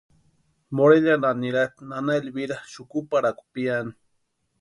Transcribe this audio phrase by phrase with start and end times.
[0.75, 3.93] Morelianha niraspti nana Elvira xukuparhakwa piani.